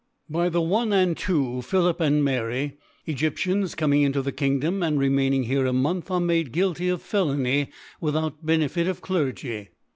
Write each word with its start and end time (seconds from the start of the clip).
By 0.31 0.49
the 0.49 0.63
i 0.63 0.81
and 0.81 1.15
iPJ^ilipSLnd 1.15 2.23
Mary 2.23 2.79
♦, 3.07 3.15
Egyp^ 3.15 3.33
/WW 3.33 3.77
coming 3.77 4.01
into 4.01 4.23
the 4.23 4.31
Kingdom, 4.31 4.81
and 4.81 4.97
rcmar 4.97 5.31
ing 5.31 5.43
here 5.43 5.67
a 5.67 5.73
Month, 5.73 6.09
are 6.09 6.19
made 6.19 6.51
guilty 6.51 6.89
of 6.89 7.03
Fe 7.03 7.19
lony 7.19 7.67
without 8.01 8.43
Benefit 8.43 8.87
of 8.87 9.01
Clergy. 9.01 9.69